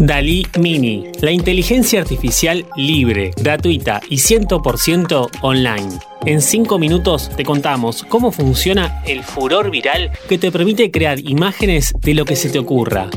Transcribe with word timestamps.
Dalí 0.00 0.46
Mini, 0.58 1.04
la 1.20 1.30
inteligencia 1.30 2.00
artificial 2.00 2.64
libre, 2.74 3.32
gratuita 3.36 4.00
y 4.08 4.16
100% 4.16 5.28
online. 5.42 5.98
En 6.24 6.40
5 6.40 6.78
minutos 6.78 7.30
te 7.36 7.44
contamos 7.44 8.04
cómo 8.04 8.32
funciona 8.32 9.02
el 9.06 9.22
furor 9.22 9.70
viral 9.70 10.10
que 10.26 10.38
te 10.38 10.50
permite 10.50 10.90
crear 10.90 11.20
imágenes 11.20 11.92
de 12.00 12.14
lo 12.14 12.24
que 12.24 12.34
se 12.34 12.48
te 12.48 12.58
ocurra. 12.58 13.10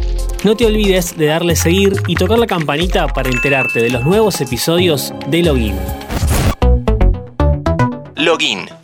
No 0.43 0.57
te 0.57 0.65
olvides 0.65 1.15
de 1.17 1.27
darle 1.27 1.55
seguir 1.55 1.93
y 2.05 2.15
tocar 2.15 2.38
la 2.38 2.47
campanita 2.47 3.07
para 3.07 3.29
enterarte 3.29 3.81
de 3.81 3.89
los 3.89 4.04
nuevos 4.04 4.41
episodios 4.41 5.13
de 5.29 5.41
Login. 5.41 5.77
Login. 8.18 8.82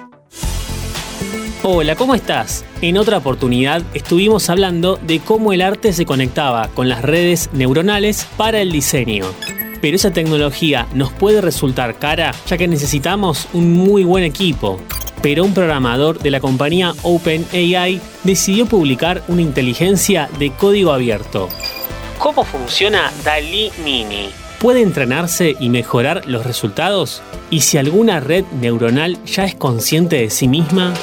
Hola, 1.61 1.97
¿cómo 1.97 2.15
estás? 2.15 2.63
En 2.81 2.97
otra 2.97 3.17
oportunidad 3.17 3.81
estuvimos 3.93 4.49
hablando 4.49 4.95
de 4.95 5.19
cómo 5.19 5.51
el 5.51 5.61
arte 5.61 5.91
se 5.91 6.05
conectaba 6.05 6.69
con 6.69 6.87
las 6.87 7.01
redes 7.01 7.49
neuronales 7.51 8.25
para 8.37 8.61
el 8.61 8.71
diseño. 8.71 9.25
Pero 9.81 9.97
esa 9.97 10.11
tecnología 10.11 10.87
nos 10.93 11.11
puede 11.11 11.41
resultar 11.41 11.99
cara 11.99 12.31
ya 12.47 12.57
que 12.57 12.69
necesitamos 12.69 13.49
un 13.51 13.73
muy 13.73 14.05
buen 14.05 14.23
equipo. 14.23 14.79
Pero 15.21 15.43
un 15.43 15.53
programador 15.53 16.19
de 16.19 16.31
la 16.31 16.39
compañía 16.39 16.93
OpenAI 17.03 17.99
decidió 18.23 18.65
publicar 18.65 19.21
una 19.27 19.41
inteligencia 19.41 20.29
de 20.39 20.51
código 20.51 20.93
abierto. 20.93 21.49
¿Cómo 22.19 22.45
funciona 22.45 23.11
DALI 23.25 23.71
Mini? 23.83 24.29
¿Puede 24.59 24.81
entrenarse 24.81 25.57
y 25.59 25.67
mejorar 25.67 26.25
los 26.25 26.45
resultados? 26.45 27.21
¿Y 27.49 27.61
si 27.61 27.77
alguna 27.77 28.21
red 28.21 28.45
neuronal 28.61 29.21
ya 29.25 29.43
es 29.43 29.55
consciente 29.55 30.15
de 30.15 30.29
sí 30.29 30.47
misma? 30.47 30.93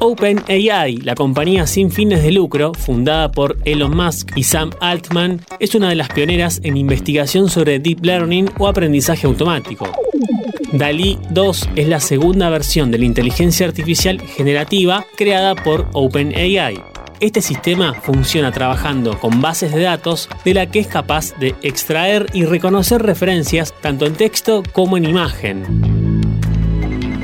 OpenAI, 0.00 0.98
la 0.98 1.14
compañía 1.14 1.66
sin 1.66 1.90
fines 1.90 2.22
de 2.22 2.30
lucro, 2.30 2.72
fundada 2.74 3.32
por 3.32 3.56
Elon 3.64 3.96
Musk 3.96 4.30
y 4.36 4.44
Sam 4.44 4.70
Altman, 4.80 5.40
es 5.58 5.74
una 5.74 5.88
de 5.88 5.96
las 5.96 6.08
pioneras 6.08 6.60
en 6.62 6.76
investigación 6.76 7.48
sobre 7.48 7.78
deep 7.80 8.04
learning 8.04 8.48
o 8.58 8.68
aprendizaje 8.68 9.26
automático. 9.26 9.90
DALI 10.72 11.18
2 11.30 11.70
es 11.76 11.88
la 11.88 11.98
segunda 11.98 12.48
versión 12.50 12.90
de 12.90 12.98
la 12.98 13.06
inteligencia 13.06 13.66
artificial 13.66 14.20
generativa 14.20 15.04
creada 15.16 15.54
por 15.56 15.88
OpenAI. 15.92 16.80
Este 17.20 17.42
sistema 17.42 17.94
funciona 17.94 18.52
trabajando 18.52 19.18
con 19.18 19.40
bases 19.40 19.74
de 19.74 19.82
datos 19.82 20.28
de 20.44 20.54
la 20.54 20.66
que 20.66 20.78
es 20.78 20.86
capaz 20.86 21.36
de 21.40 21.56
extraer 21.62 22.26
y 22.32 22.44
reconocer 22.44 23.02
referencias 23.02 23.74
tanto 23.80 24.06
en 24.06 24.14
texto 24.14 24.62
como 24.72 24.96
en 24.96 25.06
imagen. 25.06 25.97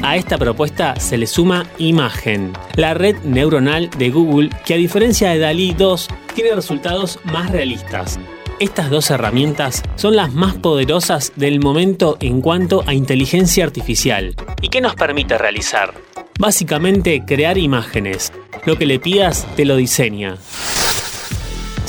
A 0.06 0.16
esta 0.16 0.36
propuesta 0.36 1.00
se 1.00 1.16
le 1.16 1.26
suma 1.26 1.66
Imagen, 1.78 2.52
la 2.76 2.92
red 2.92 3.16
neuronal 3.24 3.88
de 3.88 4.10
Google 4.10 4.50
que 4.66 4.74
a 4.74 4.76
diferencia 4.76 5.30
de 5.30 5.38
DALI 5.38 5.72
2 5.72 6.08
tiene 6.34 6.54
resultados 6.54 7.18
más 7.24 7.50
realistas. 7.50 8.20
Estas 8.60 8.90
dos 8.90 9.10
herramientas 9.10 9.82
son 9.96 10.14
las 10.14 10.30
más 10.34 10.56
poderosas 10.56 11.32
del 11.36 11.58
momento 11.58 12.18
en 12.20 12.42
cuanto 12.42 12.84
a 12.86 12.92
inteligencia 12.92 13.64
artificial. 13.64 14.36
¿Y 14.60 14.68
qué 14.68 14.82
nos 14.82 14.94
permite 14.94 15.38
realizar? 15.38 15.94
Básicamente 16.38 17.24
crear 17.24 17.56
imágenes. 17.56 18.30
Lo 18.66 18.76
que 18.76 18.84
le 18.84 18.98
pidas 18.98 19.46
te 19.56 19.64
lo 19.64 19.74
diseña. 19.74 20.36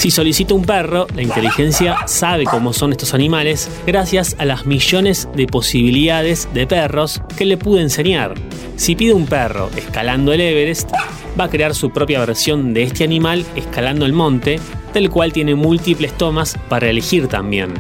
Si 0.05 0.11
solicito 0.11 0.53
un 0.53 0.63
perro, 0.63 1.07
la 1.15 1.23
inteligencia 1.23 2.05
sabe 2.05 2.43
cómo 2.43 2.73
son 2.73 2.91
estos 2.91 3.15
animales 3.15 3.67
gracias 3.87 4.35
a 4.37 4.45
las 4.45 4.67
millones 4.67 5.27
de 5.35 5.47
posibilidades 5.47 6.47
de 6.53 6.67
perros 6.67 7.23
que 7.35 7.43
le 7.43 7.57
pude 7.57 7.81
enseñar. 7.81 8.35
Si 8.75 8.95
pido 8.95 9.15
un 9.15 9.25
perro 9.25 9.71
escalando 9.75 10.31
el 10.31 10.41
Everest, 10.41 10.91
va 11.39 11.45
a 11.45 11.49
crear 11.49 11.73
su 11.73 11.89
propia 11.89 12.19
versión 12.19 12.71
de 12.71 12.83
este 12.83 13.03
animal 13.03 13.47
escalando 13.55 14.05
el 14.05 14.13
monte, 14.13 14.59
del 14.93 15.09
cual 15.09 15.33
tiene 15.33 15.55
múltiples 15.55 16.15
tomas 16.15 16.55
para 16.69 16.87
elegir 16.87 17.27
también. 17.27 17.73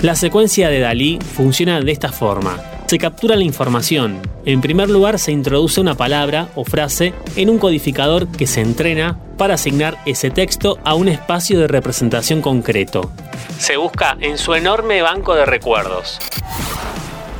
La 0.00 0.14
secuencia 0.14 0.68
de 0.68 0.78
Dalí 0.78 1.18
funciona 1.34 1.80
de 1.80 1.90
esta 1.90 2.12
forma. 2.12 2.71
Se 2.92 2.98
captura 2.98 3.36
la 3.36 3.42
información. 3.42 4.20
En 4.44 4.60
primer 4.60 4.90
lugar 4.90 5.18
se 5.18 5.32
introduce 5.32 5.80
una 5.80 5.94
palabra 5.94 6.48
o 6.54 6.62
frase 6.62 7.14
en 7.36 7.48
un 7.48 7.56
codificador 7.56 8.28
que 8.28 8.46
se 8.46 8.60
entrena 8.60 9.18
para 9.38 9.54
asignar 9.54 9.96
ese 10.04 10.30
texto 10.30 10.78
a 10.84 10.94
un 10.94 11.08
espacio 11.08 11.58
de 11.58 11.68
representación 11.68 12.42
concreto. 12.42 13.10
Se 13.56 13.78
busca 13.78 14.18
en 14.20 14.36
su 14.36 14.52
enorme 14.52 15.00
banco 15.00 15.34
de 15.34 15.46
recuerdos. 15.46 16.18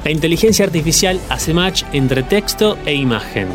La 0.06 0.10
inteligencia 0.10 0.64
artificial 0.64 1.20
hace 1.28 1.52
match 1.52 1.82
entre 1.92 2.22
texto 2.22 2.78
e 2.86 2.94
imagen. 2.94 3.48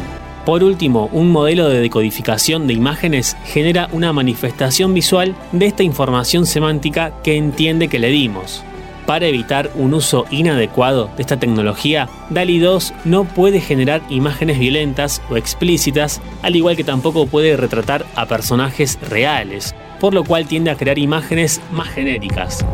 Por 0.45 0.63
último, 0.63 1.09
un 1.13 1.31
modelo 1.31 1.67
de 1.67 1.79
decodificación 1.79 2.67
de 2.67 2.73
imágenes 2.73 3.35
genera 3.43 3.89
una 3.91 4.13
manifestación 4.13 4.93
visual 4.93 5.35
de 5.51 5.65
esta 5.65 5.81
información 5.81 6.45
semántica 6.45 7.11
que 7.23 7.37
entiende 7.37 7.87
que 7.87 7.97
le 7.97 8.09
dimos. 8.09 8.63
Para 9.07 9.25
evitar 9.27 9.71
un 9.75 9.93
uso 9.93 10.25
inadecuado 10.31 11.09
de 11.15 11.21
esta 11.21 11.39
tecnología, 11.39 12.09
DALI 12.29 12.59
2 12.59 12.93
no 13.05 13.23
puede 13.23 13.61
generar 13.61 14.01
imágenes 14.09 14.59
violentas 14.59 15.21
o 15.29 15.37
explícitas, 15.37 16.21
al 16.41 16.57
igual 16.57 16.75
que 16.75 16.83
tampoco 16.83 17.25
puede 17.25 17.55
retratar 17.55 18.05
a 18.15 18.25
personajes 18.25 18.99
reales, 19.09 19.73
por 20.01 20.13
lo 20.13 20.25
cual 20.25 20.45
tiende 20.45 20.71
a 20.71 20.75
crear 20.75 20.99
imágenes 20.99 21.61
más 21.71 21.87
genéricas. 21.87 22.65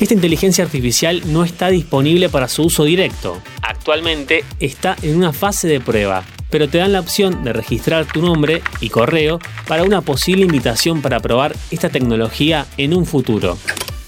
Esta 0.00 0.14
inteligencia 0.14 0.64
artificial 0.64 1.22
no 1.26 1.44
está 1.44 1.68
disponible 1.68 2.28
para 2.28 2.48
su 2.48 2.64
uso 2.64 2.82
directo. 2.82 3.40
Actualmente 3.62 4.44
está 4.58 4.96
en 5.00 5.16
una 5.16 5.32
fase 5.32 5.68
de 5.68 5.78
prueba, 5.78 6.24
pero 6.56 6.70
te 6.70 6.78
dan 6.78 6.94
la 6.94 7.00
opción 7.00 7.44
de 7.44 7.52
registrar 7.52 8.06
tu 8.06 8.22
nombre 8.22 8.62
y 8.80 8.88
correo 8.88 9.38
para 9.68 9.82
una 9.82 10.00
posible 10.00 10.46
invitación 10.46 11.02
para 11.02 11.20
probar 11.20 11.54
esta 11.70 11.90
tecnología 11.90 12.64
en 12.78 12.94
un 12.94 13.04
futuro. 13.04 13.58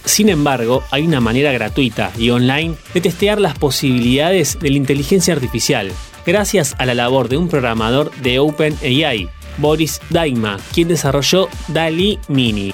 Sin 0.06 0.31
embargo, 0.31 0.82
hay 0.91 1.06
una 1.06 1.20
manera 1.20 1.53
gratuita 1.53 2.10
y 2.16 2.31
online 2.31 2.75
de 2.94 3.03
testear 3.03 3.38
las 3.38 3.58
posibilidades 3.58 4.58
de 4.60 4.70
la 4.70 4.78
inteligencia 4.78 5.34
artificial, 5.34 5.92
gracias 6.25 6.75
a 6.78 6.87
la 6.87 6.94
labor 6.94 7.28
de 7.28 7.37
un 7.37 7.48
programador 7.48 8.10
de 8.22 8.38
OpenAI, 8.38 9.28
Boris 9.58 10.00
Daima, 10.08 10.56
quien 10.72 10.88
desarrolló 10.88 11.50
DALI 11.69 12.19
Mini. 12.28 12.72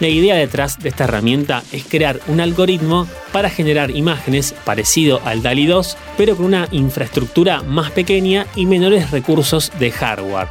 La 0.00 0.06
idea 0.06 0.36
detrás 0.36 0.78
de 0.78 0.90
esta 0.90 1.04
herramienta 1.04 1.64
es 1.72 1.84
crear 1.84 2.20
un 2.28 2.40
algoritmo 2.40 3.08
para 3.32 3.50
generar 3.50 3.90
imágenes 3.90 4.54
parecido 4.64 5.20
al 5.24 5.42
DALI 5.42 5.66
2, 5.66 5.96
pero 6.16 6.36
con 6.36 6.46
una 6.46 6.68
infraestructura 6.70 7.62
más 7.62 7.90
pequeña 7.90 8.46
y 8.54 8.66
menores 8.66 9.10
recursos 9.10 9.72
de 9.80 9.90
hardware. 9.90 10.48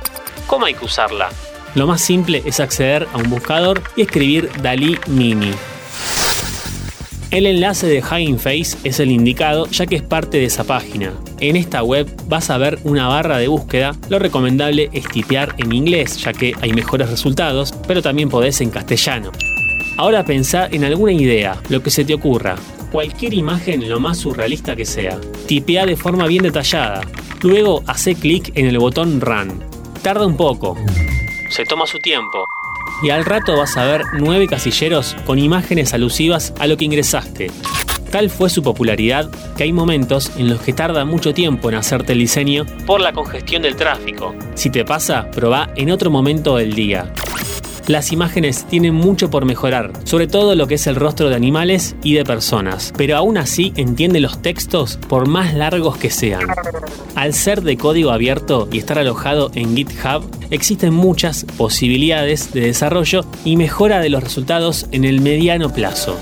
¿Cómo 0.47 0.65
hay 0.65 0.73
que 0.73 0.83
usarla? 0.83 1.29
Lo 1.75 1.87
más 1.87 2.01
simple 2.01 2.43
es 2.45 2.59
acceder 2.59 3.07
a 3.13 3.17
un 3.17 3.29
buscador 3.29 3.81
y 3.95 4.01
escribir 4.01 4.49
DALI 4.61 4.99
Mini. 5.07 5.51
El 7.29 7.45
enlace 7.45 7.87
de 7.87 7.99
Hugging 7.99 8.39
Face 8.39 8.77
es 8.85 9.01
el 9.01 9.11
indicado 9.11 9.67
ya 9.67 9.85
que 9.85 9.97
es 9.97 10.01
parte 10.01 10.37
de 10.37 10.45
esa 10.45 10.63
página. 10.63 11.11
En 11.41 11.57
esta 11.57 11.83
web 11.83 12.09
vas 12.29 12.49
a 12.49 12.57
ver 12.57 12.79
una 12.85 13.09
barra 13.09 13.37
de 13.37 13.49
búsqueda, 13.49 13.93
lo 14.07 14.17
recomendable 14.17 14.89
es 14.93 15.05
tipear 15.09 15.53
en 15.57 15.73
inglés 15.73 16.21
ya 16.21 16.31
que 16.31 16.53
hay 16.61 16.71
mejores 16.71 17.09
resultados, 17.09 17.73
pero 17.85 18.01
también 18.01 18.29
podés 18.29 18.61
en 18.61 18.69
castellano. 18.69 19.31
Ahora 19.97 20.23
pensá 20.23 20.67
en 20.71 20.85
alguna 20.85 21.11
idea, 21.11 21.61
lo 21.67 21.83
que 21.83 21.89
se 21.89 22.05
te 22.05 22.13
ocurra. 22.13 22.55
Cualquier 22.93 23.33
imagen 23.33 23.89
lo 23.89 23.99
más 23.99 24.19
surrealista 24.19 24.77
que 24.77 24.85
sea. 24.85 25.19
Tipea 25.47 25.85
de 25.85 25.97
forma 25.97 26.27
bien 26.27 26.43
detallada. 26.43 27.01
Luego 27.41 27.83
hace 27.87 28.15
clic 28.15 28.53
en 28.55 28.67
el 28.67 28.79
botón 28.79 29.19
Run. 29.19 29.61
Tarda 30.01 30.25
un 30.25 30.37
poco. 30.37 30.77
Se 31.49 31.65
toma 31.65 31.85
su 31.87 31.99
tiempo 31.99 32.45
y 33.01 33.09
al 33.09 33.25
rato 33.25 33.57
vas 33.57 33.77
a 33.77 33.85
ver 33.85 34.03
nueve 34.13 34.47
casilleros 34.47 35.15
con 35.25 35.39
imágenes 35.39 35.93
alusivas 35.93 36.53
a 36.59 36.67
lo 36.67 36.77
que 36.77 36.85
ingresaste. 36.85 37.51
Tal 38.11 38.29
fue 38.29 38.49
su 38.49 38.63
popularidad 38.63 39.29
que 39.57 39.63
hay 39.63 39.73
momentos 39.73 40.31
en 40.37 40.49
los 40.49 40.61
que 40.61 40.73
tarda 40.73 41.03
mucho 41.03 41.33
tiempo 41.33 41.69
en 41.69 41.75
hacerte 41.75 42.13
el 42.13 42.19
diseño 42.19 42.65
por 42.85 43.01
la 43.01 43.11
congestión 43.11 43.61
del 43.61 43.75
tráfico. 43.75 44.33
Si 44.55 44.69
te 44.69 44.85
pasa, 44.85 45.29
probá 45.31 45.69
en 45.75 45.91
otro 45.91 46.09
momento 46.09 46.55
del 46.55 46.73
día. 46.73 47.11
Las 47.87 48.11
imágenes 48.11 48.65
tienen 48.65 48.93
mucho 48.93 49.29
por 49.29 49.45
mejorar, 49.45 49.93
sobre 50.03 50.27
todo 50.27 50.55
lo 50.55 50.67
que 50.67 50.75
es 50.75 50.87
el 50.87 50.97
rostro 50.97 51.29
de 51.29 51.35
animales 51.35 51.95
y 52.03 52.15
de 52.15 52.25
personas, 52.25 52.93
pero 52.97 53.15
aún 53.15 53.37
así 53.37 53.71
entiende 53.77 54.19
los 54.19 54.41
textos 54.41 54.99
por 55.07 55.25
más 55.25 55.53
largos 55.53 55.95
que 55.97 56.09
sean. 56.09 56.41
Al 57.15 57.33
ser 57.33 57.61
de 57.61 57.77
código 57.77 58.11
abierto 58.11 58.67
y 58.73 58.79
estar 58.79 58.99
alojado 58.99 59.51
en 59.55 59.73
GitHub, 59.73 60.29
existen 60.49 60.93
muchas 60.93 61.45
posibilidades 61.57 62.51
de 62.51 62.59
desarrollo 62.59 63.23
y 63.45 63.55
mejora 63.55 64.01
de 64.01 64.09
los 64.09 64.21
resultados 64.21 64.87
en 64.91 65.05
el 65.05 65.21
mediano 65.21 65.71
plazo. 65.71 66.17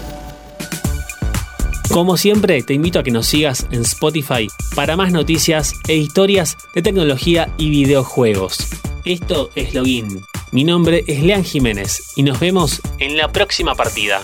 Como 1.92 2.16
siempre, 2.16 2.62
te 2.62 2.76
invito 2.76 3.00
a 3.00 3.04
que 3.04 3.10
nos 3.10 3.26
sigas 3.26 3.66
en 3.72 3.82
Spotify 3.82 4.48
para 4.76 4.96
más 4.96 5.12
noticias 5.12 5.74
e 5.88 5.96
historias 5.96 6.58
de 6.76 6.84
tecnología 6.84 7.50
y 7.58 7.72
videojuegos. 7.72 8.68
Esto 9.04 9.50
es 9.56 9.74
Login. 9.74 10.35
Mi 10.56 10.64
nombre 10.64 11.04
es 11.06 11.22
Lean 11.22 11.44
Jiménez 11.44 12.14
y 12.16 12.24
nos 12.24 12.40
vemos 12.40 12.82
en 13.00 13.18
la 13.18 13.30
próxima 13.30 13.76
partida. 13.76 14.22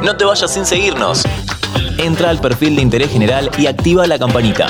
No 0.00 0.16
te 0.16 0.24
vayas 0.24 0.54
sin 0.54 0.64
seguirnos. 0.64 1.24
Entra 1.98 2.30
al 2.30 2.40
perfil 2.40 2.76
de 2.76 2.82
interés 2.82 3.10
general 3.10 3.50
y 3.58 3.66
activa 3.66 4.06
la 4.06 4.16
campanita. 4.16 4.68